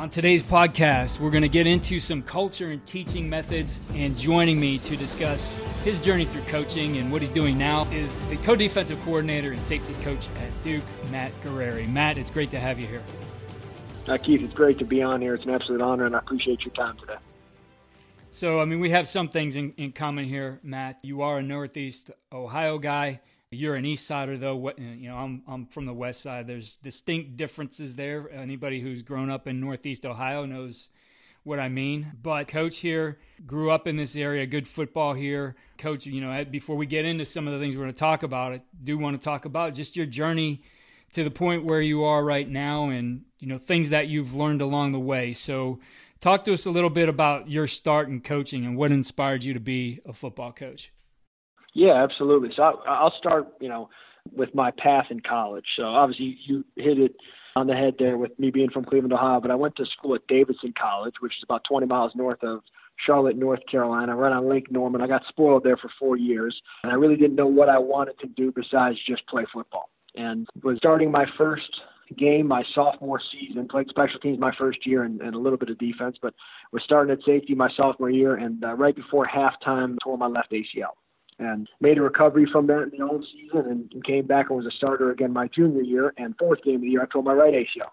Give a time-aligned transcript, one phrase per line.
[0.00, 3.78] On today's podcast, we're going to get into some culture and teaching methods.
[3.94, 5.52] And joining me to discuss
[5.84, 9.62] his journey through coaching and what he's doing now is the co defensive coordinator and
[9.62, 11.86] safeties coach at Duke, Matt Guerrieri.
[11.86, 13.02] Matt, it's great to have you here.
[14.08, 15.34] Uh, Keith, it's great to be on here.
[15.34, 17.18] It's an absolute honor, and I appreciate your time today.
[18.30, 21.00] So, I mean, we have some things in, in common here, Matt.
[21.04, 23.20] You are a Northeast Ohio guy.
[23.52, 24.72] You're an East Sider, though.
[24.78, 26.46] You know, I'm I'm from the West Side.
[26.46, 28.30] There's distinct differences there.
[28.30, 30.88] Anybody who's grown up in Northeast Ohio knows
[31.42, 32.12] what I mean.
[32.22, 34.46] But coach here grew up in this area.
[34.46, 35.56] Good football here.
[35.78, 38.22] Coach, you know, before we get into some of the things we're going to talk
[38.22, 40.62] about, I do want to talk about just your journey
[41.14, 44.62] to the point where you are right now, and you know things that you've learned
[44.62, 45.32] along the way.
[45.32, 45.80] So,
[46.20, 49.54] talk to us a little bit about your start in coaching and what inspired you
[49.54, 50.92] to be a football coach.
[51.74, 52.50] Yeah, absolutely.
[52.56, 53.88] So I, will start, you know,
[54.32, 55.64] with my path in college.
[55.76, 57.14] So obviously you hit it
[57.56, 59.40] on the head there with me being from Cleveland, Ohio.
[59.40, 62.60] But I went to school at Davidson College, which is about 20 miles north of
[63.04, 65.00] Charlotte, North Carolina, right on Lake Norman.
[65.00, 68.18] I got spoiled there for four years, and I really didn't know what I wanted
[68.20, 69.88] to do besides just play football.
[70.16, 71.70] And was starting my first
[72.18, 73.68] game my sophomore season.
[73.68, 76.34] Played special teams my first year and, and a little bit of defense, but
[76.72, 78.34] was starting at safety my sophomore year.
[78.34, 80.94] And uh, right before halftime, tore my left ACL
[81.40, 84.66] and made a recovery from that in the old season and, came back and was
[84.66, 87.32] a starter again my junior year and fourth game of the year I tore my
[87.32, 87.90] right ACL.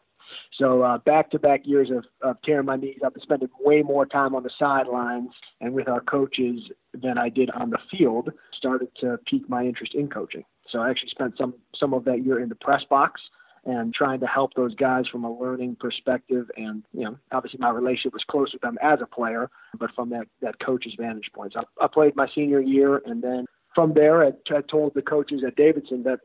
[0.58, 4.36] So uh, back-to-back years of, of tearing my knees up and spending way more time
[4.36, 5.30] on the sidelines
[5.62, 6.59] and with our coaches
[6.94, 10.44] than I did on the field started to pique my interest in coaching.
[10.70, 13.22] So I actually spent some some of that year in the press box
[13.68, 16.50] and trying to help those guys from a learning perspective.
[16.56, 20.09] And you know, obviously my relationship was close with them as a player, but from
[20.12, 21.54] that that coach's vantage point.
[21.54, 25.02] So I, I played my senior year, and then from there, I, I told the
[25.02, 26.20] coaches at Davidson that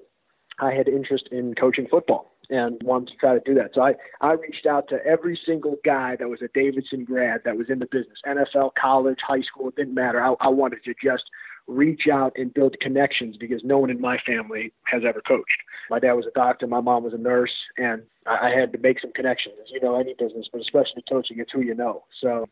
[0.60, 3.70] I had interest in coaching football and wanted to try to do that.
[3.74, 7.56] So I, I reached out to every single guy that was a Davidson grad that
[7.56, 10.22] was in the business, NFL, college, high school, it didn't matter.
[10.22, 11.24] I, I wanted to just
[11.66, 15.58] reach out and build connections because no one in my family has ever coached.
[15.90, 19.00] My dad was a doctor, my mom was a nurse, and I had to make
[19.00, 19.54] some connections.
[19.62, 22.04] As you know, any business, but especially coaching, it's who you know.
[22.20, 22.48] So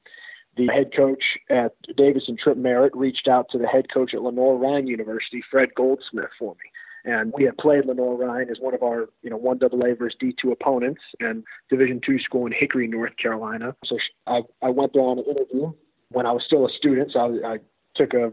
[0.56, 4.86] the head coach at Davidson, Trip Merritt, reached out to the head coach at Lenoir-Rhyne
[4.86, 6.70] University, Fred Goldsmith, for me.
[7.04, 10.52] And we had played Lenoir-Rhyne as one of our, you know, one AA versus D2
[10.52, 13.74] opponents and Division two school in Hickory, North Carolina.
[13.86, 15.72] So I, I went there on an interview
[16.10, 17.12] when I was still a student.
[17.12, 17.58] So I, I
[17.94, 18.32] took a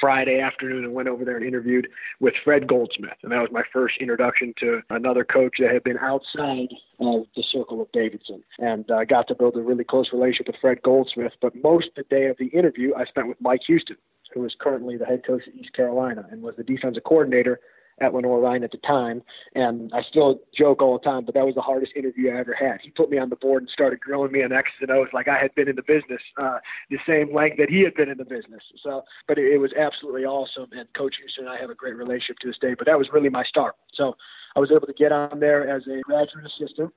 [0.00, 1.88] Friday afternoon and went over there and interviewed
[2.20, 3.18] with Fred Goldsmith.
[3.22, 6.68] And that was my first introduction to another coach that had been outside
[6.98, 8.42] of the circle of Davidson.
[8.58, 11.32] And I got to build a really close relationship with Fred Goldsmith.
[11.40, 13.96] But most of the day of the interview, I spent with Mike Houston,
[14.32, 17.60] who is currently the head coach at East Carolina and was the defensive coordinator
[18.00, 19.22] at Lenoir-Rhyne at the time.
[19.54, 22.54] And I still joke all the time, but that was the hardest interview I ever
[22.54, 22.80] had.
[22.82, 25.28] He put me on the board and started grilling me on X's and O's like
[25.28, 26.58] I had been in the business uh,
[26.90, 28.62] the same length that he had been in the business.
[28.82, 30.68] So, but it, it was absolutely awesome.
[30.72, 32.74] And Coach Houston and I have a great relationship to this day.
[32.74, 33.74] But that was really my start.
[33.94, 34.16] So
[34.56, 36.92] I was able to get on there as a graduate assistant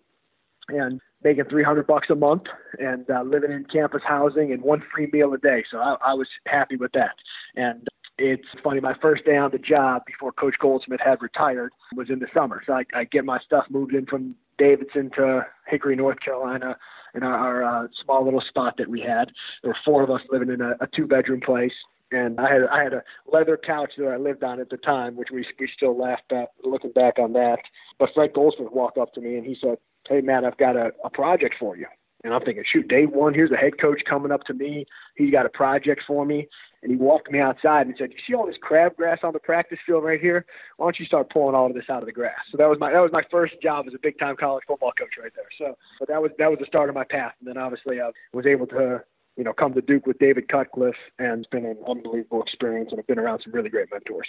[0.70, 2.44] and making 300 bucks a month
[2.80, 5.64] and uh, living in campus housing and one free meal a day.
[5.70, 7.16] So I, I was happy with that.
[7.56, 7.88] And
[8.18, 12.20] it's funny, my first day on the job before Coach Goldsmith had retired was in
[12.20, 12.62] the summer.
[12.66, 16.78] So I, I get my stuff moved in from Davidson to Hickory, North Carolina,
[17.16, 19.32] in our, our uh, small little spot that we had.
[19.62, 21.74] There were four of us living in a, a two bedroom place.
[22.12, 25.16] And I had I had a leather couch that I lived on at the time,
[25.16, 27.58] which we we still laugh at looking back on that.
[27.98, 30.92] But Fred Goldsmith walked up to me and he said, "Hey Matt, I've got a,
[31.04, 31.88] a project for you."
[32.24, 34.86] And I'm thinking, shoot, day one, here's a head coach coming up to me.
[35.16, 36.48] He's got a project for me.
[36.84, 39.80] And he walked me outside and said, You see all this crabgrass on the practice
[39.86, 40.46] field right here?
[40.78, 42.38] Why don't you start pulling all of this out of the grass?
[42.52, 44.92] So that was my that was my first job as a big time college football
[44.92, 45.46] coach right there.
[45.58, 47.34] So but that was that was the start of my path.
[47.40, 49.02] And then obviously I was able to,
[49.38, 53.00] you know, come to Duke with David Cutcliffe and it's been an unbelievable experience and
[53.00, 54.28] I've been around some really great mentors.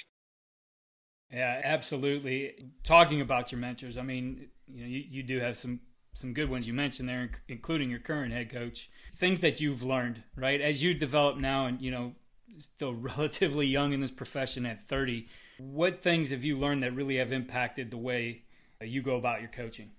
[1.33, 2.71] Yeah, absolutely.
[2.85, 5.81] Talking about your mentors, I mean, you know, you, you do have some
[6.15, 8.89] some good ones you mentioned there, including your current head coach.
[9.17, 12.15] Things that you've learned, right, as you develop now, and you know,
[12.59, 15.29] still relatively young in this profession at 30.
[15.59, 18.43] What things have you learned that really have impacted the way
[18.81, 19.91] you go about your coaching?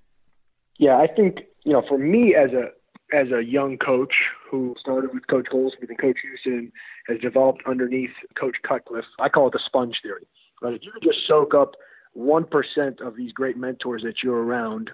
[0.77, 2.69] Yeah, I think you know, for me as a
[3.15, 4.13] as a young coach
[4.49, 6.71] who started with Coach Goldsmith and Coach Houston
[7.07, 9.05] has developed underneath Coach Cutcliffe.
[9.19, 10.27] I call it the sponge theory.
[10.61, 11.75] But if you can just soak up
[12.13, 14.91] one percent of these great mentors that you're around,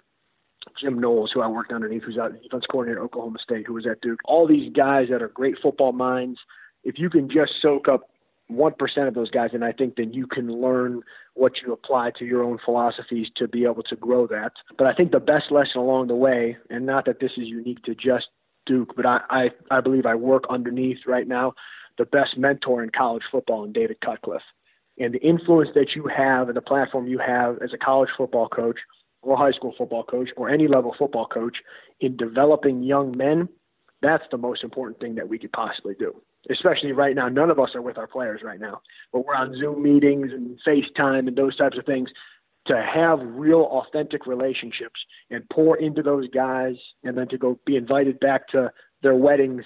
[0.79, 3.87] Jim Knowles, who I worked underneath, who's out defense coordinator at Oklahoma State, who was
[3.87, 4.19] at Duke.
[4.25, 6.39] All these guys that are great football minds.
[6.83, 8.09] If you can just soak up
[8.51, 11.01] 1% of those guys, and I think then you can learn
[11.35, 14.51] what you apply to your own philosophies to be able to grow that.
[14.77, 17.83] But I think the best lesson along the way, and not that this is unique
[17.83, 18.27] to just
[18.65, 21.53] Duke, but I, I, I believe I work underneath right now
[21.97, 24.41] the best mentor in college football in David Cutcliffe.
[24.99, 28.49] And the influence that you have and the platform you have as a college football
[28.49, 28.77] coach
[29.21, 31.57] or high school football coach or any level football coach
[32.01, 33.49] in developing young men,
[34.01, 37.29] that's the most important thing that we could possibly do especially right now.
[37.29, 38.81] None of us are with our players right now,
[39.13, 42.09] but we're on Zoom meetings and FaceTime and those types of things.
[42.67, 44.99] To have real, authentic relationships
[45.31, 48.71] and pour into those guys, and then to go be invited back to
[49.01, 49.63] their weddings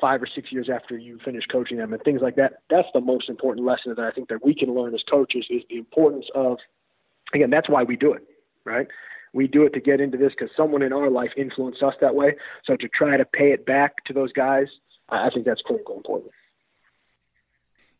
[0.00, 2.62] five or six years after you finish coaching them and things like that.
[2.70, 5.62] That's the most important lesson that I think that we can learn as coaches is
[5.68, 6.58] the importance of.
[7.34, 8.22] Again, that's why we do it,
[8.64, 8.86] right?
[9.32, 12.14] We do it to get into this because someone in our life influenced us that
[12.14, 12.36] way.
[12.64, 14.68] So to try to pay it back to those guys
[15.08, 16.32] I think that's critically important.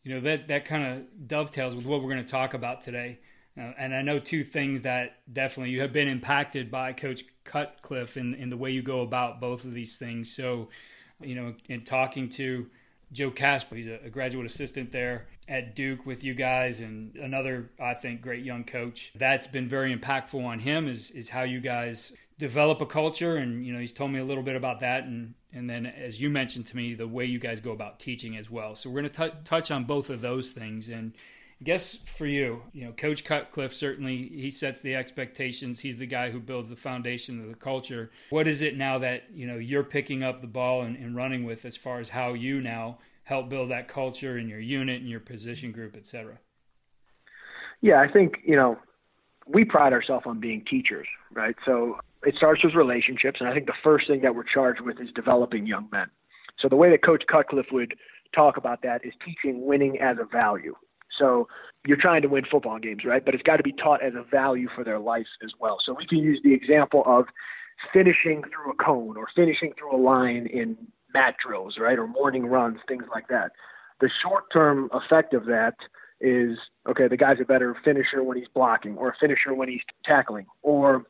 [0.03, 3.19] You know that that kind of dovetails with what we're going to talk about today.
[3.57, 8.15] Uh, and I know two things that definitely you have been impacted by Coach Cutcliffe
[8.15, 10.33] in in the way you go about both of these things.
[10.33, 10.69] So,
[11.19, 12.67] you know, in talking to
[13.11, 17.95] Joe Casper, he's a graduate assistant there at Duke with you guys, and another I
[17.95, 19.11] think great young coach.
[19.15, 23.65] That's been very impactful on him is is how you guys develop a culture and
[23.65, 26.29] you know he's told me a little bit about that and and then as you
[26.29, 28.75] mentioned to me the way you guys go about teaching as well.
[28.75, 30.89] So we're going to touch on both of those things.
[30.89, 31.13] And
[31.59, 35.81] I guess for you you know coach cutcliffe certainly he sets the expectations.
[35.81, 38.11] He's the guy who builds the foundation of the culture.
[38.29, 41.43] What is it now that you know you're picking up the ball and, and running
[41.43, 45.09] with as far as how you now help build that culture in your unit and
[45.09, 46.39] your position group etc
[47.79, 48.75] yeah i think you know
[49.45, 51.55] we pride ourselves on being teachers right?
[51.65, 54.99] So it starts with relationships, and I think the first thing that we're charged with
[54.99, 56.07] is developing young men.
[56.59, 57.93] So the way that Coach Cutcliffe would
[58.35, 60.75] talk about that is teaching winning as a value.
[61.17, 61.47] So
[61.85, 63.23] you're trying to win football games, right?
[63.23, 65.77] But it's got to be taught as a value for their life as well.
[65.83, 67.25] So we can use the example of
[67.93, 70.77] finishing through a cone or finishing through a line in
[71.13, 71.97] mat drills, right?
[71.97, 73.51] Or morning runs, things like that.
[74.01, 75.75] The short term effect of that
[76.21, 76.57] is
[76.87, 80.45] okay, the guy's a better finisher when he's blocking or a finisher when he's tackling
[80.61, 81.05] or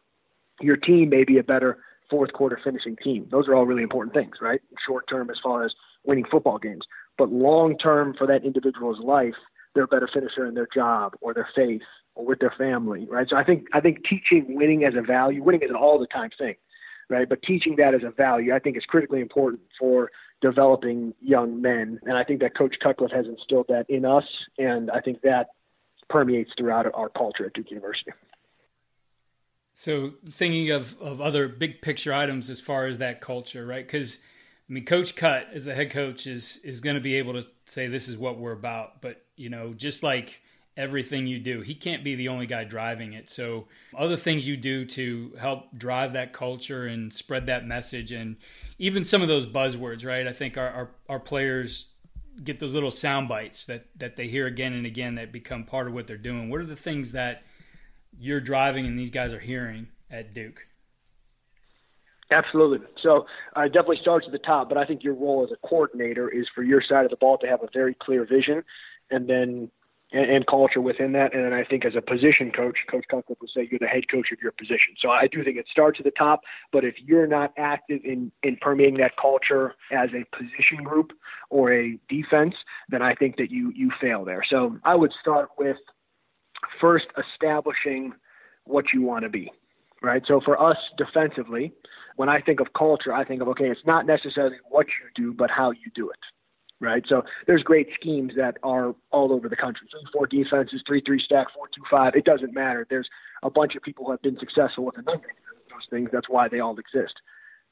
[0.62, 1.80] your team may be a better
[2.10, 3.28] fourth quarter finishing team.
[3.32, 4.62] Those are all really important things, right?
[4.86, 5.74] Short term as far as
[6.04, 6.86] winning football games,
[7.18, 9.36] but long term for that individual's life,
[9.74, 11.82] they're a better finisher in their job or their faith
[12.16, 13.28] or with their family, right?
[13.30, 16.08] So I think I think teaching winning as a value, winning is an all the
[16.08, 16.56] time thing,
[17.10, 17.30] right?
[17.30, 20.10] But teaching that as a value, I think is critically important for
[20.42, 24.24] developing young men, and I think that Coach Cutcliffe has instilled that in us,
[24.58, 25.50] and I think that
[26.10, 28.12] permeates throughout our culture at Duke University.
[29.80, 33.88] So thinking of, of other big picture items as far as that culture, right?
[33.88, 34.20] Because
[34.70, 37.48] I mean, Coach Cut as the head coach is is going to be able to
[37.64, 39.00] say this is what we're about.
[39.00, 40.42] But you know, just like
[40.76, 43.30] everything you do, he can't be the only guy driving it.
[43.30, 43.68] So
[43.98, 48.36] other things you do to help drive that culture and spread that message, and
[48.80, 50.28] even some of those buzzwords, right?
[50.28, 51.88] I think our our, our players
[52.44, 55.88] get those little sound bites that that they hear again and again that become part
[55.88, 56.50] of what they're doing.
[56.50, 57.44] What are the things that
[58.18, 60.62] you're driving and these guys are hearing at Duke?
[62.32, 62.86] Absolutely.
[63.02, 63.26] So
[63.58, 66.30] uh, it definitely starts at the top, but I think your role as a coordinator
[66.30, 68.64] is for your side of the ball to have a very clear vision,
[69.10, 69.72] and then
[70.12, 71.34] and, and culture within that.
[71.34, 74.08] And then I think as a position coach, Coach Cutcliffe would say you're the head
[74.10, 74.96] coach of your position.
[75.00, 78.32] So I do think it starts at the top, but if you're not active in
[78.44, 81.12] in permeating that culture as a position group
[81.50, 82.56] or a defense,
[82.90, 84.44] then I think that you you fail there.
[84.48, 85.78] So I would start with
[86.80, 88.14] first establishing
[88.66, 89.52] what you want to be,
[90.02, 90.24] right?
[90.28, 91.74] So for us defensively,
[92.16, 95.34] when I think of culture, I think of, okay, it's not necessarily what you do,
[95.34, 96.20] but how you do it,
[96.80, 97.04] right?
[97.08, 99.88] So there's great schemes that are all over the country.
[99.90, 102.14] Three, four defenses, three, three stack, four, two, five.
[102.16, 102.86] It doesn't matter.
[102.90, 103.10] There's
[103.44, 106.10] a bunch of people who have been successful with a number of those things.
[106.12, 107.14] That's why they all exist.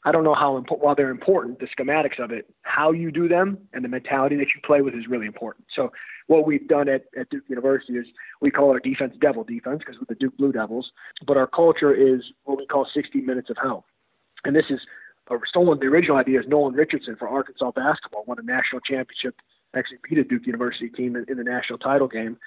[0.07, 3.27] I don't know how important, while they're important, the schematics of it, how you do
[3.27, 5.65] them and the mentality that you play with is really important.
[5.75, 5.91] So
[6.27, 8.05] what we've done at, at Duke University is
[8.39, 10.93] we call our defense devil defense because we're the Duke Blue Devils,
[11.25, 13.83] but our culture is what we call 60 minutes of hell.
[14.45, 14.79] And this is
[15.29, 15.77] uh, stolen.
[15.77, 19.35] The original idea is Nolan Richardson for Arkansas basketball won a national championship,
[19.75, 22.37] actually beat a Duke University team in, in the national title game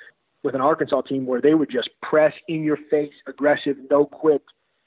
[0.43, 4.43] with an Arkansas team where they would just press in your face, aggressive, no quit,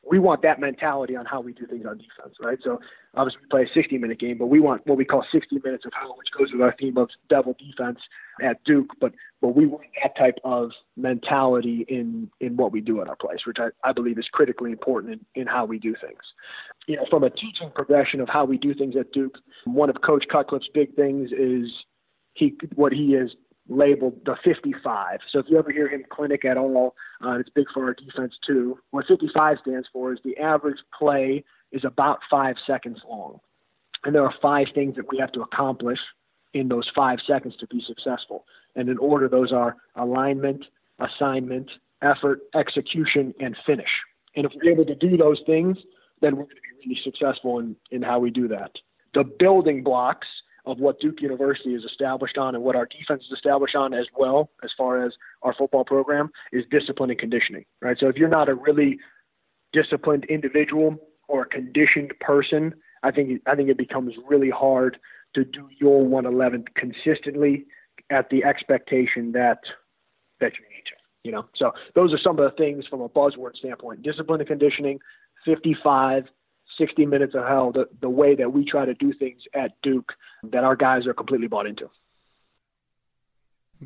[0.10, 2.58] we want that mentality on how we do things on defense, right?
[2.64, 2.80] So
[3.16, 5.86] obviously we play a 60 minute game, but we want what we call 60 minutes
[5.86, 8.00] of hell, which goes with our theme of devil defense
[8.42, 8.92] at Duke.
[9.00, 13.16] But but we want that type of mentality in in what we do at our
[13.16, 16.22] place, which I, I believe is critically important in, in how we do things.
[16.88, 20.02] You know, from a teaching progression of how we do things at Duke, one of
[20.02, 21.72] Coach Cutcliffe's big things is
[22.34, 23.30] he what he has
[23.70, 25.20] labeled the 55.
[25.32, 28.34] So if you ever hear him clinic at all, uh, it's big for our defense
[28.46, 28.78] too.
[28.92, 33.40] What 55 stands for is the average play is about five seconds long.
[34.04, 36.00] And there are five things that we have to accomplish
[36.54, 38.46] in those five seconds to be successful.
[38.76, 40.66] And in order, those are alignment,
[41.00, 43.90] assignment, effort, execution, and finish.
[44.36, 45.78] And if we're able to do those things,
[46.22, 48.72] then we're going to be really successful in, in how we do that.
[49.14, 50.28] The building blocks
[50.66, 54.06] of what Duke University is established on and what our defense is established on as
[54.18, 57.66] well, as far as our football program, is discipline and conditioning.
[57.82, 57.98] Right.
[58.00, 59.00] So if you're not a really
[59.74, 64.98] disciplined individual or a conditioned person, I think I think it becomes really hard
[65.36, 67.66] to do your 111 consistently
[68.10, 69.60] at the expectation that
[70.40, 70.96] that you need to.
[71.24, 74.48] You know, so those are some of the things from a buzzword standpoint: discipline and
[74.48, 75.00] conditioning,
[75.46, 76.26] 55,
[76.78, 77.72] 60 minutes of hell.
[77.72, 80.14] The the way that we try to do things at Duke
[80.44, 81.90] that our guys are completely bought into.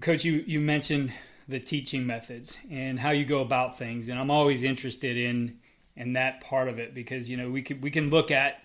[0.01, 1.13] Coach, you you mentioned
[1.47, 5.59] the teaching methods and how you go about things, and I'm always interested in
[5.95, 8.61] in that part of it because you know we can we can look at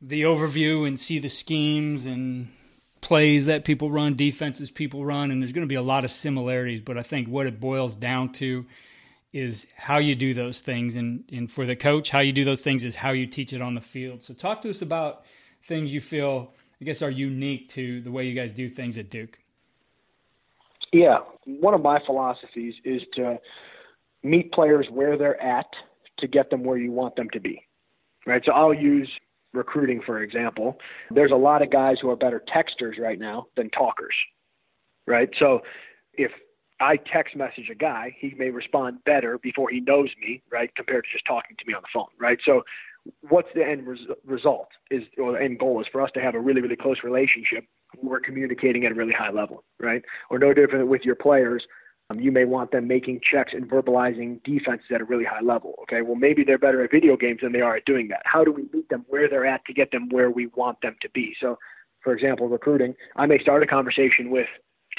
[0.00, 2.48] the overview and see the schemes and
[3.00, 6.10] plays that people run, defenses people run, and there's going to be a lot of
[6.10, 6.80] similarities.
[6.80, 8.66] But I think what it boils down to
[9.32, 12.62] is how you do those things, and and for the coach, how you do those
[12.62, 14.22] things is how you teach it on the field.
[14.22, 15.24] So talk to us about
[15.66, 19.10] things you feel, I guess, are unique to the way you guys do things at
[19.10, 19.38] Duke.
[20.92, 23.38] Yeah, one of my philosophies is to
[24.22, 25.66] meet players where they're at
[26.18, 27.66] to get them where you want them to be.
[28.26, 28.42] Right.
[28.44, 29.10] So I'll use
[29.52, 30.78] recruiting, for example,
[31.10, 34.14] there's a lot of guys who are better texters right now than talkers,
[35.06, 35.28] right?
[35.38, 35.62] So
[36.14, 36.30] if
[36.80, 41.04] I text message a guy, he may respond better before he knows me, right, compared
[41.04, 42.38] to just talking to me on the phone, right?
[42.44, 42.62] So
[43.28, 46.40] what's the end res- result is or end goal is for us to have a
[46.40, 47.64] really really close relationship
[48.00, 51.64] we're communicating at a really high level right or no different with your players
[52.10, 55.74] um, you may want them making checks and verbalizing defenses at a really high level.
[55.82, 58.22] Okay, well maybe they're better at video games than they are at doing that.
[58.24, 60.96] How do we meet them where they're at to get them where we want them
[61.02, 61.34] to be?
[61.40, 61.58] So,
[62.02, 64.48] for example, recruiting, I may start a conversation with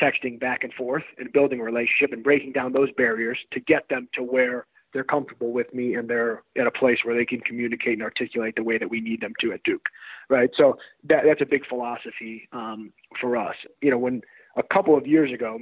[0.01, 3.87] texting back and forth and building a relationship and breaking down those barriers to get
[3.89, 7.39] them to where they're comfortable with me and they're at a place where they can
[7.41, 9.85] communicate and articulate the way that we need them to at Duke,
[10.29, 10.49] right?
[10.55, 13.55] So that that's a big philosophy um, for us.
[13.81, 14.21] You know, when
[14.55, 15.59] a couple of years ago,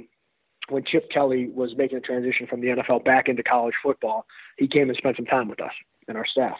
[0.68, 4.26] when Chip Kelly was making a transition from the NFL back into college football,
[4.58, 5.72] he came and spent some time with us
[6.08, 6.56] and our staff.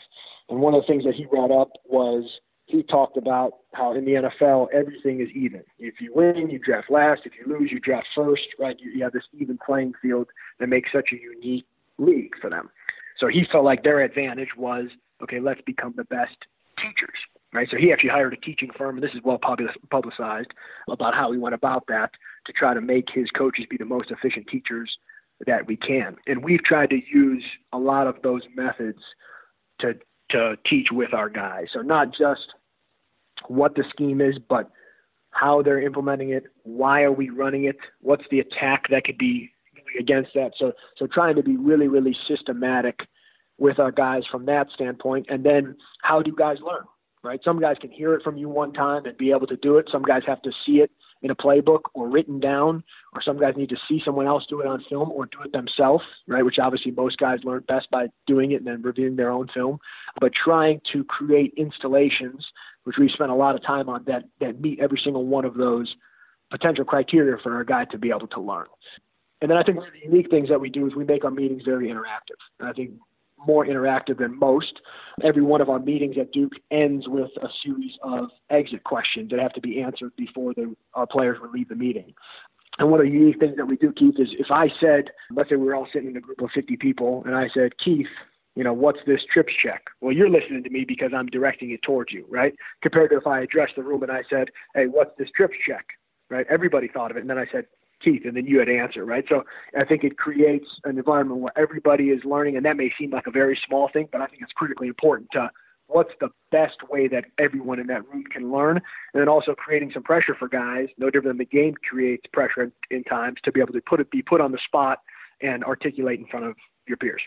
[0.49, 2.25] And one of the things that he brought up was
[2.73, 5.63] he talked about how in the NFL everything is even.
[5.79, 7.23] If you win, you draft last.
[7.25, 8.43] If you lose, you draft first.
[8.59, 8.77] Right?
[8.81, 11.67] You, you have this even playing field that makes such a unique
[11.99, 12.71] league for them.
[13.19, 14.87] So he felt like their advantage was
[15.23, 15.39] okay.
[15.39, 16.37] Let's become the best
[16.79, 17.19] teachers
[17.53, 17.69] right?
[17.71, 20.51] So he actually hired a teaching firm, and this is well publicized
[20.89, 22.11] about how he went about that
[22.47, 24.97] to try to make his coaches be the most efficient teachers
[25.47, 26.17] that we can.
[26.27, 29.03] And we've tried to use a lot of those methods
[29.81, 29.95] to
[30.31, 31.67] to teach with our guys.
[31.75, 32.55] So not just
[33.49, 34.71] what the scheme is, but
[35.31, 39.51] how they're implementing it, why are we running it, what's the attack that could be
[39.99, 40.53] against that.
[40.59, 43.01] So so trying to be really really systematic
[43.59, 46.85] with our guys from that standpoint, and then how do guys learn?
[47.23, 47.41] right?
[47.45, 49.89] Some guys can hear it from you one time and be able to do it.
[49.91, 50.91] Some guys have to see it
[51.23, 52.83] in a playbook or written down,
[53.15, 55.53] or some guys need to see someone else do it on film or do it
[55.53, 56.45] themselves, right?
[56.45, 59.79] Which obviously most guys learn best by doing it and then reviewing their own film.
[60.21, 62.45] But trying to create installations,
[62.85, 65.55] which we spent a lot of time on, that that meet every single one of
[65.55, 65.95] those
[66.51, 68.67] potential criteria for our guy to be able to learn.
[69.41, 71.25] And then I think one of the unique things that we do is we make
[71.25, 72.39] our meetings very interactive.
[72.61, 72.93] And I think
[73.47, 74.81] more interactive than most.
[75.23, 79.41] Every one of our meetings at Duke ends with a series of exit questions that
[79.41, 82.15] have to be answered before the, our players would leave the meeting.
[82.79, 85.51] And one of the unique things that we do, Keith, is if I said, let's
[85.51, 88.07] say we were all sitting in a group of 50 people, and I said, Keith,
[88.55, 89.85] you know, what's this trips check?
[90.01, 92.55] Well, you're listening to me because I'm directing it towards you, right?
[92.83, 95.87] Compared to if I addressed the room and I said, hey, what's this trips check?
[96.29, 96.47] Right?
[96.51, 97.21] Everybody thought of it.
[97.21, 97.67] And then I said,
[98.03, 99.25] Keith, and then you had to answer, right?
[99.29, 99.45] So
[99.79, 103.27] I think it creates an environment where everybody is learning, and that may seem like
[103.27, 105.51] a very small thing, but I think it's critically important to
[105.87, 109.91] what's the best way that everyone in that room can learn, and then also creating
[109.93, 113.53] some pressure for guys, no different than the game creates pressure in, in times to
[113.53, 114.99] be able to put it, be put on the spot
[115.41, 116.57] and articulate in front of
[116.89, 117.23] your peers.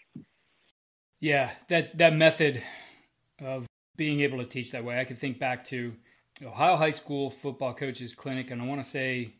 [1.19, 2.61] Yeah, that that method
[3.41, 3.65] of
[3.97, 5.93] being able to teach that way, I can think back to
[6.45, 9.33] Ohio High School football coaches clinic, and I want to say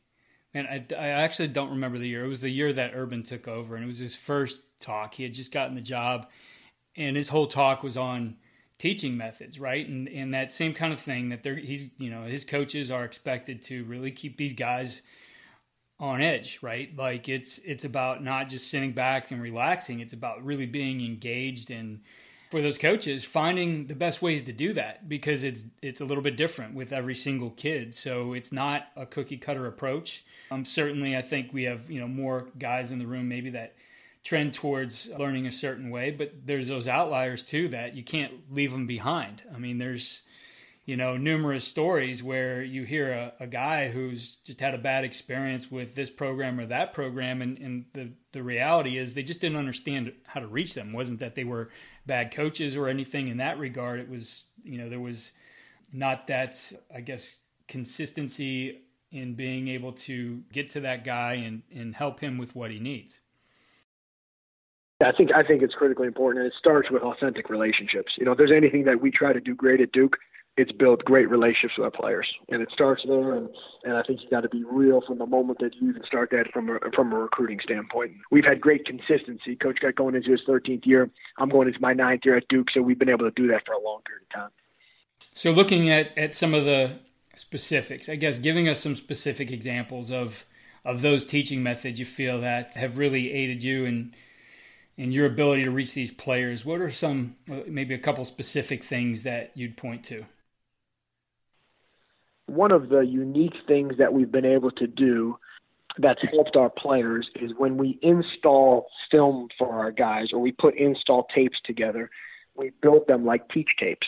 [0.55, 2.23] and I, I actually don't remember the year.
[2.23, 5.15] It was the year that Urban took over, and it was his first talk.
[5.15, 6.27] He had just gotten the job,
[6.95, 8.37] and his whole talk was on
[8.77, 9.87] teaching methods, right?
[9.87, 13.03] And and that same kind of thing that they're he's you know his coaches are
[13.03, 15.01] expected to really keep these guys
[15.99, 16.95] on edge, right?
[16.95, 19.99] Like it's it's about not just sitting back and relaxing.
[19.99, 22.01] It's about really being engaged and
[22.51, 26.23] for those coaches finding the best ways to do that because it's it's a little
[26.23, 27.93] bit different with every single kid.
[27.93, 30.23] So it's not a cookie cutter approach.
[30.51, 33.75] Um, certainly, I think we have you know more guys in the room maybe that
[34.23, 38.71] trend towards learning a certain way, but there's those outliers too that you can't leave
[38.71, 39.43] them behind.
[39.53, 40.21] I mean, there's
[40.85, 45.03] you know, numerous stories where you hear a, a, guy who's just had a bad
[45.03, 49.41] experience with this program or that program, and, and the, the reality is they just
[49.41, 50.89] didn't understand how to reach them.
[50.89, 51.69] It wasn't that they were
[52.05, 53.99] bad coaches or anything in that regard.
[53.99, 55.31] It was, you know, there was
[55.91, 61.95] not that, I guess, consistency in being able to get to that guy and, and
[61.95, 63.21] help him with what he needs.
[65.03, 68.13] I think I think it's critically important, and it starts with authentic relationships.
[68.17, 70.15] You know, if there's anything that we try to do great at Duke,
[70.57, 73.33] it's built great relationships with our players, and it starts there.
[73.33, 73.49] And,
[73.83, 76.29] and I think you Cut to be real from the moment that you even start
[76.31, 78.13] that from a, from a recruiting standpoint.
[78.31, 79.55] We've had great consistency.
[79.55, 81.09] Coach got going into his 13th year.
[81.37, 83.65] I'm going into my ninth year at Duke, so we've been able to do that
[83.65, 84.49] for a long period of time.
[85.33, 86.99] So, looking at at some of the
[87.35, 90.45] specifics, I guess, giving us some specific examples of
[90.85, 94.13] of those teaching methods you feel that have really aided you in
[94.97, 96.63] in your ability to reach these players.
[96.63, 100.25] What are some uh, maybe a couple specific things that you'd point to?
[102.47, 105.37] One of the unique things that we've been able to do
[105.97, 110.75] that's helped our players is when we install film for our guys or we put
[110.75, 112.09] install tapes together,
[112.55, 114.07] we build them like teach tapes.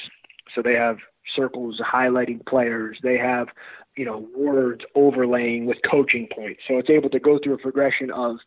[0.53, 0.97] So they have
[1.35, 2.97] circles highlighting players.
[3.03, 3.47] They have,
[3.95, 6.61] you know, words overlaying with coaching points.
[6.67, 8.37] So it's able to go through a progression of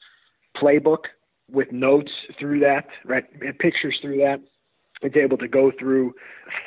[0.56, 1.04] playbook
[1.50, 4.40] with notes through that, right, and pictures through that.
[5.02, 6.14] It's able to go through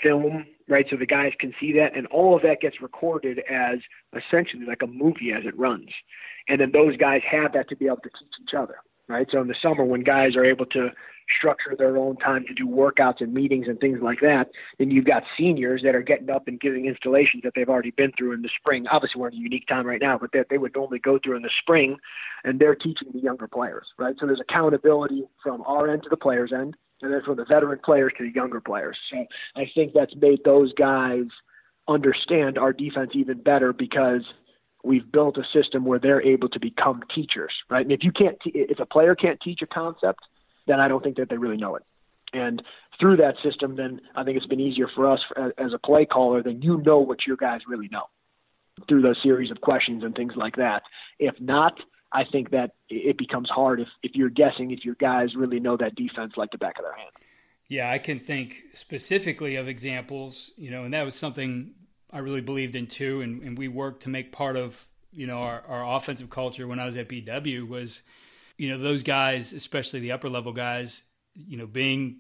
[0.02, 0.86] film right?
[0.90, 3.80] So the guys can see that, and all of that gets recorded as
[4.14, 5.90] essentially like a movie as it runs.
[6.48, 9.28] And then those guys have that to be able to teach each other, right?
[9.32, 10.90] So in the summer, when guys are able to
[11.38, 15.06] structure their own time to do workouts and meetings and things like that, then you've
[15.06, 18.42] got seniors that are getting up and giving installations that they've already been through in
[18.42, 18.86] the spring.
[18.92, 21.38] Obviously, we're in a unique time right now, but that they would normally go through
[21.38, 21.98] in the spring,
[22.44, 24.16] and they're teaching the younger players, right?
[24.20, 27.80] So there's accountability from our end to the players' end and then from the veteran
[27.84, 28.98] players to the younger players.
[29.12, 31.26] So I think that's made those guys
[31.88, 34.22] understand our defense even better because
[34.84, 37.86] we've built a system where they're able to become teachers, right?
[37.86, 40.20] And if you can't, if a player can't teach a concept,
[40.68, 41.84] then I don't think that they really know it.
[42.34, 42.64] And
[43.00, 45.20] through that system, then I think it's been easier for us
[45.58, 46.42] as a play caller.
[46.42, 48.06] Then you know what your guys really know
[48.88, 50.84] through those series of questions and things like that.
[51.20, 51.80] If not,
[52.14, 55.76] I think that it becomes hard if, if you're guessing if your guys really know
[55.78, 57.10] that defense like the back of their hand.
[57.68, 61.74] Yeah, I can think specifically of examples, you know, and that was something
[62.12, 63.22] I really believed in too.
[63.22, 66.80] And, and we worked to make part of, you know, our, our offensive culture when
[66.80, 68.04] I was at BW was,
[68.58, 72.18] you know, those guys, especially the upper level guys, you know, being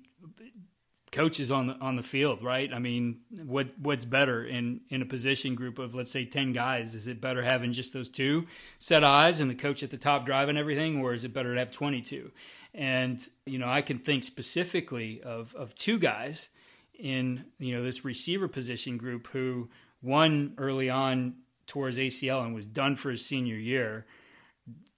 [1.13, 2.73] coaches on the on the field, right?
[2.73, 6.95] I mean, what what's better in in a position group of let's say ten guys?
[6.95, 8.47] Is it better having just those two
[8.79, 11.59] set eyes and the coach at the top driving everything, or is it better to
[11.59, 12.31] have twenty two?
[12.73, 16.49] And you know, I can think specifically of of two guys
[16.97, 19.69] in you know this receiver position group who
[20.01, 21.35] one early on
[21.67, 24.05] towards ACL and was done for his senior year,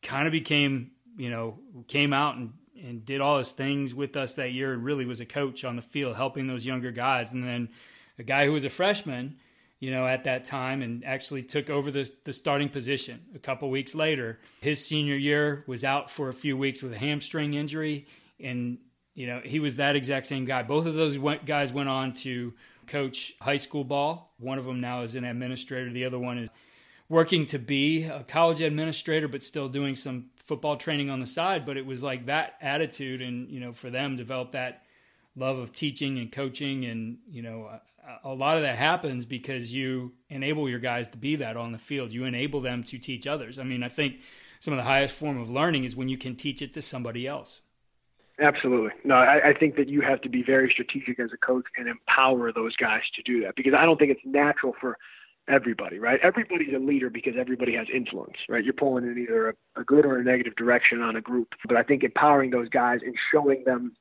[0.01, 4.35] kind of became you know came out and and did all his things with us
[4.35, 7.31] that year and really was a coach on the field helping those younger guys.
[7.31, 7.69] And then
[8.19, 9.37] a guy who was a freshman,
[9.79, 13.69] you know, at that time and actually took over the, the starting position a couple
[13.69, 14.39] weeks later.
[14.61, 18.07] His senior year was out for a few weeks with a hamstring injury.
[18.39, 18.79] And,
[19.13, 20.63] you know, he was that exact same guy.
[20.63, 22.53] Both of those went, guys went on to
[22.87, 24.33] coach high school ball.
[24.39, 26.49] One of them now is an administrator, the other one is
[27.09, 31.65] working to be a college administrator, but still doing some football training on the side,
[31.65, 34.83] but it was like that attitude, and you know, for them develop that
[35.35, 37.69] love of teaching and coaching, and you know,
[38.23, 41.71] a, a lot of that happens because you enable your guys to be that on
[41.71, 42.11] the field.
[42.11, 43.59] You enable them to teach others.
[43.59, 44.17] I mean, I think
[44.59, 47.27] some of the highest form of learning is when you can teach it to somebody
[47.27, 47.61] else.
[48.39, 48.91] Absolutely.
[49.05, 51.87] No, I, I think that you have to be very strategic as a coach and
[51.87, 54.97] empower those guys to do that because I don't think it's natural for
[55.47, 56.19] everybody, right?
[56.23, 58.63] Everybody's a leader because everybody has influence, right?
[58.63, 61.49] You're pulling in either a, a good or a negative direction on a group.
[61.67, 63.93] But I think empowering those guys and showing them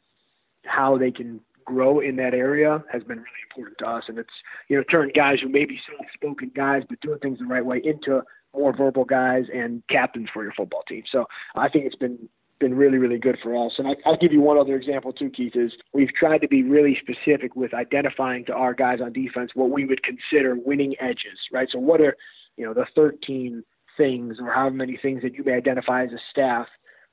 [0.64, 4.04] how they can grow in that area has been really important to us.
[4.09, 4.33] And it's,
[4.68, 7.64] you know, turned guys who may be soft spoken guys, but doing things the right
[7.64, 8.22] way into
[8.54, 11.02] more verbal guys and captains for your football team.
[11.11, 11.26] So
[11.57, 12.28] I think it's been
[12.60, 13.72] been really, really good for us.
[13.78, 16.62] And I, I'll give you one other example too, Keith, is we've tried to be
[16.62, 21.38] really specific with identifying to our guys on defense what we would consider winning edges,
[21.52, 21.68] right?
[21.70, 22.16] So what are,
[22.56, 23.64] you know, the 13
[23.96, 26.66] things or however many things that you may identify as a staff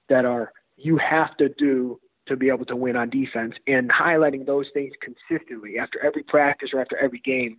[0.10, 4.45] that are you have to do to be able to win on defense and highlighting
[4.45, 7.58] those things consistently after every practice or after every game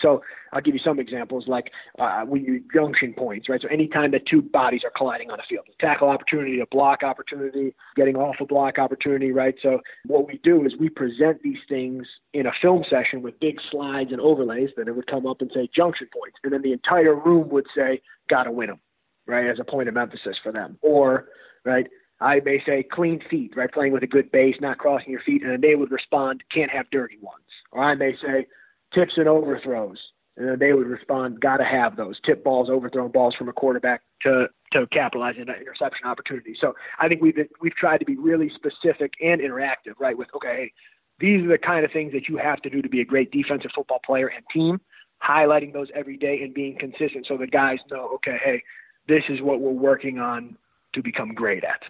[0.00, 3.60] so I'll give you some examples, like uh, we use junction points, right?
[3.60, 7.02] So anytime that two bodies are colliding on a field, a tackle opportunity, a block
[7.02, 9.54] opportunity, getting off a block opportunity, right?
[9.62, 13.58] So what we do is we present these things in a film session with big
[13.70, 14.70] slides and overlays.
[14.76, 17.66] Then it would come up and say junction points, and then the entire room would
[17.76, 18.80] say, "Got to win them,"
[19.26, 19.46] right?
[19.46, 21.28] As a point of emphasis for them, or
[21.64, 21.86] right.
[22.20, 23.70] I may say clean feet, right?
[23.70, 26.70] Playing with a good base, not crossing your feet, and then they would respond, can't
[26.70, 27.42] have dirty ones.
[27.72, 28.46] Or I may say
[28.94, 29.98] tips and overthrows.
[30.36, 34.02] And they would respond, got to have those tip balls, overthrown balls from a quarterback
[34.22, 36.56] to to capitalize on an interception opportunity.
[36.58, 40.16] So I think we've been, we've tried to be really specific and interactive, right?
[40.16, 40.72] With okay,
[41.18, 43.30] these are the kind of things that you have to do to be a great
[43.30, 44.80] defensive football player and team.
[45.22, 48.62] Highlighting those every day and being consistent, so the guys know, okay, hey,
[49.06, 50.56] this is what we're working on
[50.94, 51.82] to become great at.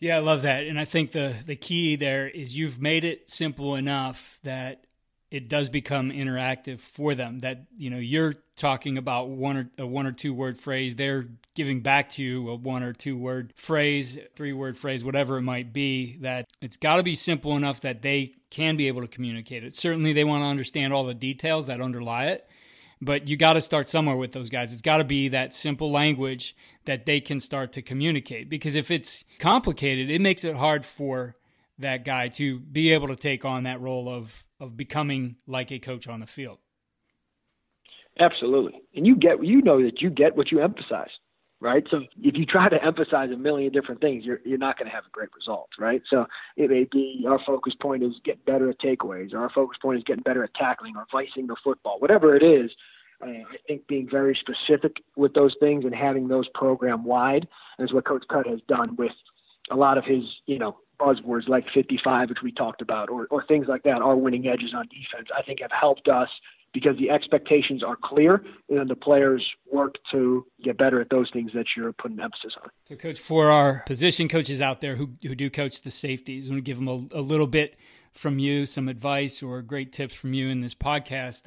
[0.00, 0.64] Yeah, I love that.
[0.64, 4.84] And I think the the key there is you've made it simple enough that
[5.30, 9.86] it does become interactive for them that you know you're talking about one or a
[9.86, 13.52] one or two word phrase they're giving back to you a one or two word
[13.56, 17.80] phrase three word phrase whatever it might be that it's got to be simple enough
[17.80, 19.76] that they can be able to communicate it.
[19.76, 22.48] Certainly they want to understand all the details that underlie it
[23.00, 24.74] but you got to start somewhere with those guys.
[24.74, 28.90] It's got to be that simple language that they can start to communicate because if
[28.90, 31.36] it's complicated it makes it hard for
[31.80, 35.78] that guy to be able to take on that role of of becoming like a
[35.78, 36.58] coach on the field.
[38.18, 38.80] Absolutely.
[38.94, 41.10] And you get you know that you get what you emphasize,
[41.60, 41.84] right?
[41.90, 44.94] So if you try to emphasize a million different things, you're you're not going to
[44.94, 46.02] have a great result, right?
[46.10, 49.78] So it may be our focus point is getting better at takeaways, or our focus
[49.80, 52.70] point is getting better at tackling or vicing the football, whatever it is.
[53.22, 57.46] I think being very specific with those things and having those program wide
[57.78, 59.12] is what Coach Cut has done with
[59.70, 63.44] a lot of his, you know, buzzwords like 55, which we talked about, or, or
[63.46, 66.28] things like that, our winning edges on defense, I think have helped us
[66.72, 71.50] because the expectations are clear and the players work to get better at those things
[71.54, 72.70] that you're putting emphasis on.
[72.84, 76.52] So, coach, for our position coaches out there who, who do coach the safeties, I'm
[76.52, 77.76] going to give them a, a little bit
[78.12, 81.46] from you, some advice or great tips from you in this podcast.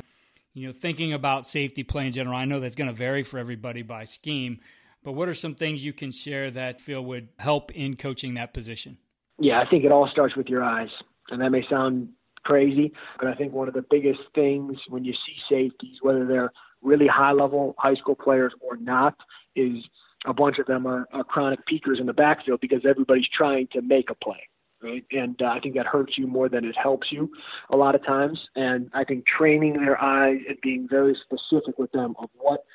[0.54, 3.40] You know, thinking about safety play in general, I know that's going to vary for
[3.40, 4.60] everybody by scheme,
[5.04, 8.54] but what are some things you can share that feel would help in coaching that
[8.54, 8.98] position?
[9.40, 10.90] Yeah, I think it all starts with your eyes.
[11.30, 12.10] And that may sound
[12.44, 16.52] crazy, but I think one of the biggest things when you see safeties, whether they're
[16.82, 19.16] really high level high school players or not,
[19.56, 19.78] is
[20.26, 23.82] a bunch of them are, are chronic peekers in the backfield because everybody's trying to
[23.82, 24.48] make a play.
[24.82, 25.06] Right?
[25.12, 27.32] And uh, I think that hurts you more than it helps you
[27.70, 28.38] a lot of times.
[28.58, 32.66] And I think training their eyes and being very specific with them of what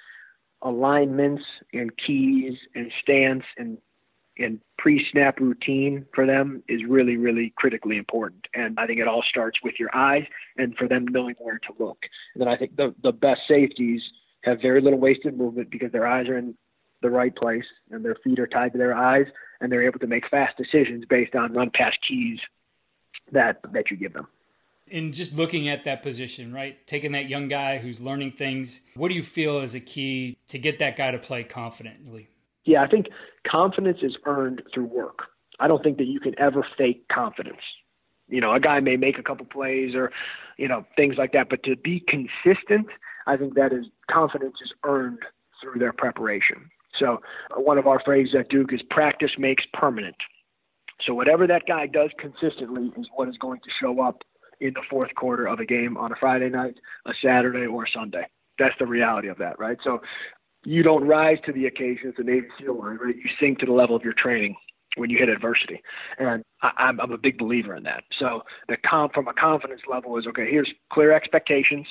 [0.62, 1.42] alignments
[1.75, 3.77] and keys and stance and
[4.38, 8.46] and pre-snap routine for them is really, really critically important.
[8.55, 10.24] And I think it all starts with your eyes
[10.57, 11.98] and for them knowing where to look.
[12.35, 14.03] And then I think the the best safeties
[14.44, 16.55] have very little wasted movement because their eyes are in
[17.03, 19.27] the right place and their feet are tied to their eyes
[19.61, 22.38] and they're able to make fast decisions based on run pass keys
[23.33, 24.27] that that you give them.
[24.87, 26.87] In just looking at that position, right?
[26.87, 30.59] Taking that young guy who's learning things, what do you feel is a key to
[30.59, 32.31] get that guy to play confidently?
[32.64, 33.07] Yeah, I think
[33.51, 35.21] confidence is earned through work.
[35.61, 37.63] I don't think that you can ever fake confidence.
[38.29, 40.13] You know, a guy may make a couple plays or,
[40.59, 42.87] you know, things like that, but to be consistent,
[43.27, 45.21] I think that is confidence is earned
[45.61, 46.71] through their preparation.
[46.99, 47.21] So
[47.57, 50.17] uh, one of our phrases at Duke is practice makes permanent.
[51.07, 54.23] So whatever that guy does consistently is what is going to show up
[54.61, 56.75] in the fourth quarter of a game on a Friday night,
[57.07, 58.27] a Saturday, or a Sunday.
[58.59, 59.79] That's the reality of that, right?
[59.85, 60.01] So
[60.64, 63.16] you don't rise to the occasion as a Navy SEAL right?
[63.16, 64.57] You sink to the level of your training
[64.97, 65.81] when you hit adversity.
[66.18, 68.05] And I, I'm, I'm a big believer in that.
[68.18, 71.87] So the comp from a confidence level is okay, here's clear expectations.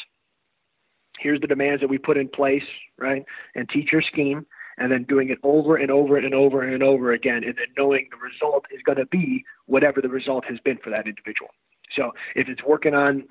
[1.20, 2.64] Here's the demands that we put in place,
[3.00, 3.24] right?
[3.56, 4.46] And teach your scheme
[4.78, 8.08] and then doing it over and over and over and over again, and then knowing
[8.12, 11.50] the result is going to be whatever the result has been for that individual.
[11.96, 13.24] So if it's working on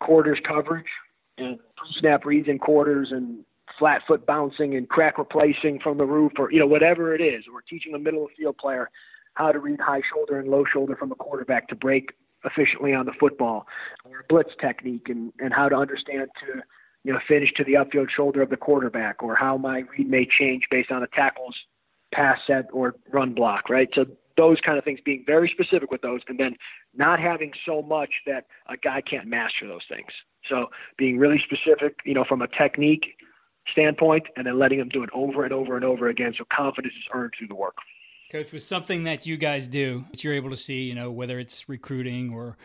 [0.00, 0.84] quarters coverage
[1.38, 1.58] and
[1.98, 3.44] snap reads in quarters and
[3.78, 7.44] flat foot bouncing and crack replacing from the roof or you know whatever it is
[7.52, 8.90] or teaching a middle of field player
[9.34, 12.10] how to read high shoulder and low shoulder from a quarterback to break
[12.44, 13.66] efficiently on the football
[14.04, 16.60] or blitz technique and and how to understand to
[17.04, 20.26] you know finish to the upfield shoulder of the quarterback or how my read may
[20.38, 21.56] change based on a tackle's
[22.12, 23.88] pass set or run block right?
[23.94, 24.04] So
[24.36, 26.56] those kind of things being very specific with those and then
[26.94, 30.10] not having so much that a guy can't master those things.
[30.48, 30.66] So
[30.98, 33.16] being really specific you know from a technique
[33.72, 36.34] standpoint, and then letting them do it over and over and over again.
[36.36, 37.76] So confidence is earned through the work.
[38.30, 41.38] Coach, with something that you guys do that you're able to see, you know, whether
[41.38, 42.56] it's recruiting or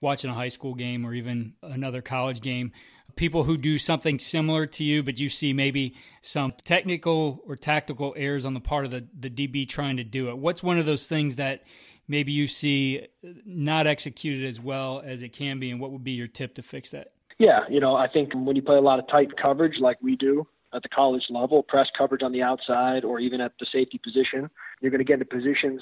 [0.00, 2.72] watching a high school game or even another college game,
[3.16, 8.14] people who do something similar to you, but you see maybe some technical or tactical
[8.16, 10.38] errors on the part of the, the DB trying to do it.
[10.38, 11.64] What's one of those things that
[12.06, 13.06] maybe you see
[13.44, 16.62] not executed as well as it can be, and what would be your tip to
[16.62, 17.12] fix that?
[17.38, 20.16] Yeah, you know, I think when you play a lot of tight coverage like we
[20.16, 23.98] do at the college level, press coverage on the outside or even at the safety
[24.02, 25.80] position, you're going to get into positions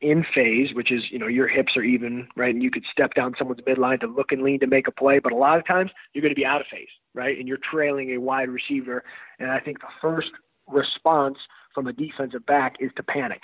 [0.00, 2.54] in phase, which is, you know, your hips are even, right?
[2.54, 5.18] And you could step down someone's midline to look and lean to make a play,
[5.18, 7.38] but a lot of times you're going to be out of phase, right?
[7.38, 9.04] And you're trailing a wide receiver.
[9.38, 10.30] And I think the first
[10.66, 11.36] response
[11.74, 13.42] from a defensive back is to panic,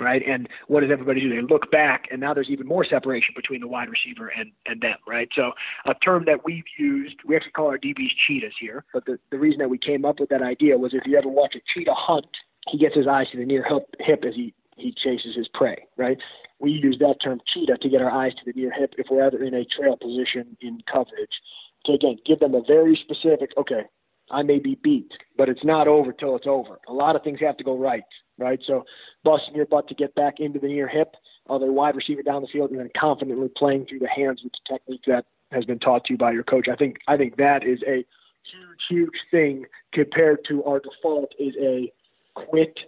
[0.00, 0.22] right?
[0.26, 1.30] And what does everybody do?
[1.30, 4.80] They look back, and now there's even more separation between the wide receiver and, and
[4.80, 5.28] them, right?
[5.34, 5.52] So
[5.86, 9.38] a term that we've used, we actually call our DBs cheetahs here, but the, the
[9.38, 11.94] reason that we came up with that idea was if you ever watch a cheetah
[11.94, 12.26] hunt,
[12.68, 15.86] he gets his eyes to the near hip, hip as he, he chases his prey,
[15.96, 16.18] right?
[16.58, 19.24] We use that term cheetah to get our eyes to the near hip if we're
[19.24, 21.40] ever in a trail position in coverage.
[21.86, 23.84] To again give them a very specific, okay,
[24.30, 26.78] I may be beat, but it's not over till it's over.
[26.88, 28.04] A lot of things have to go right,
[28.40, 28.60] right?
[28.66, 28.84] So
[29.22, 31.14] busting your butt to get back into the near hip
[31.48, 34.52] of a wide receiver down the field and then confidently playing through the hands with
[34.52, 36.68] the technique that has been taught to you by your coach.
[36.68, 38.04] I think I think that is a
[38.44, 41.92] huge, huge thing compared to our default is a
[42.34, 42.78] quit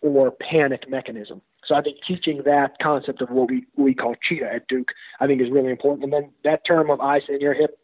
[0.00, 1.42] or panic mechanism.
[1.64, 4.88] So I think teaching that concept of what we, we call cheetah at Duke,
[5.20, 6.04] I think is really important.
[6.04, 7.78] And then that term of eyes in your hip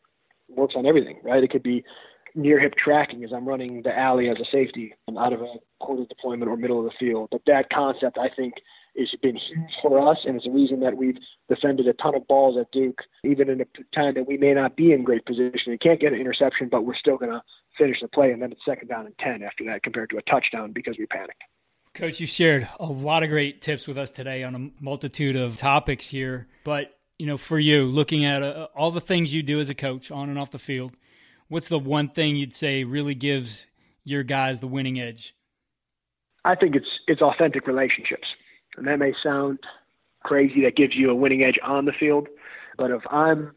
[0.49, 1.43] works on everything, right?
[1.43, 1.85] It could be
[2.39, 6.05] near hip tracking as I'm running the alley as a safety out of a quarter
[6.09, 7.29] deployment or middle of the field.
[7.33, 8.55] But that concept, I think,
[8.97, 12.27] has been huge for us, and it's a reason that we've defended a ton of
[12.29, 15.73] balls at Duke, even in a time that we may not be in great position.
[15.73, 17.43] We can't get an interception, but we're still going to
[17.77, 20.23] finish the play, and then it's second down and 10 after that compared to a
[20.23, 21.43] touchdown because we panicked.
[21.95, 25.57] Coach, you shared a lot of great tips with us today on a multitude of
[25.57, 26.47] topics here.
[26.65, 29.75] But, you know, for you, looking at uh, all the things you do as a
[29.75, 30.95] coach on and off the field,
[31.49, 33.67] what's the one thing you'd say really gives
[34.05, 35.35] your guys the winning edge?
[36.45, 38.29] I think it's it's authentic relationships.
[38.77, 39.59] And that may sound
[40.25, 42.29] crazy that gives you a winning edge on the field,
[42.77, 43.55] but if I'm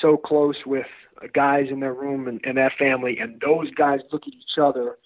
[0.00, 0.86] so close with
[1.32, 4.96] guys in their room and, and that family and those guys look at each other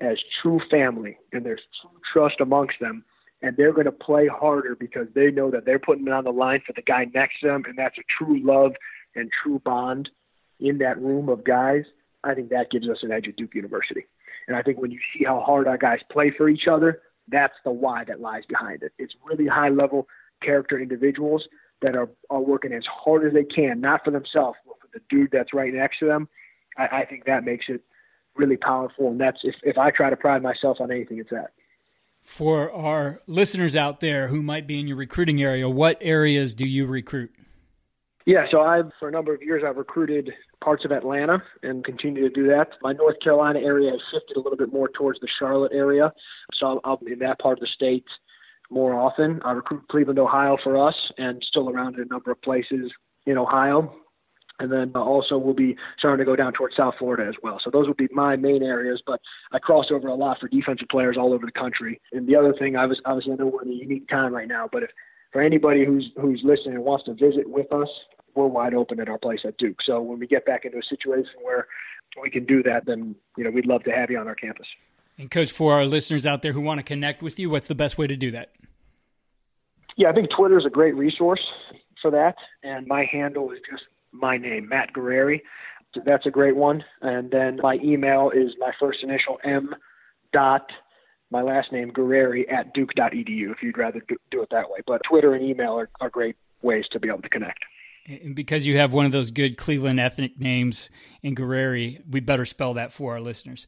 [0.00, 3.04] as true family and there's true trust amongst them
[3.40, 6.32] and they're going to play harder because they know that they're putting it on the
[6.32, 8.72] line for the guy next to them and that's a true love
[9.14, 10.10] and true bond
[10.60, 11.84] in that room of guys,
[12.22, 14.06] I think that gives us an edge at Duke University.
[14.48, 17.54] And I think when you see how hard our guys play for each other, that's
[17.64, 18.92] the why that lies behind it.
[18.98, 20.06] It's really high level
[20.42, 21.48] character individuals
[21.82, 25.00] that are, are working as hard as they can, not for themselves, but for the
[25.08, 26.28] dude that's right next to them.
[26.76, 27.82] I, I think that makes it
[28.36, 29.08] really powerful.
[29.08, 31.52] And that's if, if I try to pride myself on anything, it's that.
[32.22, 36.66] For our listeners out there who might be in your recruiting area, what areas do
[36.66, 37.34] you recruit?
[38.26, 40.30] Yeah, so I've for a number of years I've recruited
[40.62, 42.68] parts of Atlanta and continue to do that.
[42.82, 46.10] My North Carolina area has shifted a little bit more towards the Charlotte area,
[46.54, 48.06] so I'll be in that part of the state
[48.70, 49.40] more often.
[49.44, 52.90] I recruit Cleveland, Ohio for us, and still around in a number of places
[53.26, 53.94] in Ohio.
[54.60, 57.60] And then also we'll be starting to go down towards South Florida as well.
[57.62, 59.20] So those would be my main areas, but
[59.52, 62.00] I cross over a lot for defensive players all over the country.
[62.12, 64.48] And the other thing, I was obviously I know we're in a unique time right
[64.48, 64.90] now, but if
[65.32, 67.88] for anybody who's who's listening and wants to visit with us,
[68.34, 69.78] we're wide open at our place at Duke.
[69.84, 71.66] So when we get back into a situation where
[72.20, 74.66] we can do that, then you know we'd love to have you on our campus.
[75.18, 77.74] And coach, for our listeners out there who want to connect with you, what's the
[77.74, 78.52] best way to do that?
[79.96, 81.42] Yeah, I think Twitter is a great resource
[82.02, 85.40] for that, and my handle is just my name, Matt Guerrieri.
[86.04, 86.82] That's a great one.
[87.02, 89.74] And then my email is my first initial M
[90.32, 90.68] dot
[91.30, 94.78] my last name Guerrieri at duke.edu if you'd rather do it that way.
[94.86, 97.58] But Twitter and email are, are great ways to be able to connect.
[98.06, 100.90] And because you have one of those good Cleveland ethnic names
[101.22, 103.66] in Guerrieri, we better spell that for our listeners.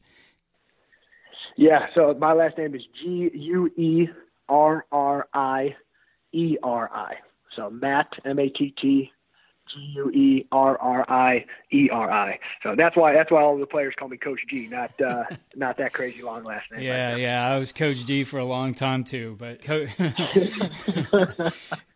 [1.55, 4.07] Yeah, so my last name is G U E
[4.47, 5.75] R R I
[6.31, 7.15] E R I.
[7.55, 9.11] So Matt M A T T
[9.73, 12.39] G U E R R I E R I.
[12.63, 15.23] So that's why that's why all the players call me Coach G, not uh,
[15.55, 16.81] not that crazy long last name.
[16.81, 19.35] Yeah, right yeah, I was Coach G for a long time too.
[19.39, 19.87] But Co-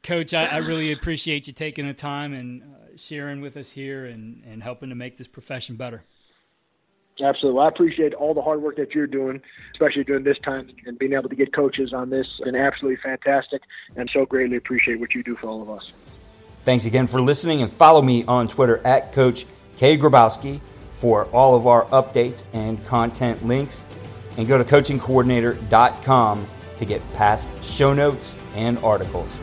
[0.03, 2.65] Coach, I, I, really appreciate you taking the time and uh,
[2.97, 6.03] sharing with us here and and helping to make this profession better.
[7.19, 7.57] Absolutely.
[7.57, 9.41] Well, I appreciate all the hard work that you're doing,
[9.73, 12.27] especially during this time and being able to get coaches on this.
[12.45, 13.61] And absolutely fantastic.
[13.95, 15.91] And so greatly appreciate what you do for all of us.
[16.63, 19.45] Thanks again for listening and follow me on Twitter at Coach
[19.77, 19.97] K.
[19.97, 20.59] Grabowski.
[20.93, 23.83] for all of our updates and content links.
[24.37, 26.47] And go to coachingcoordinator.com
[26.77, 29.35] to get past show notes and articles.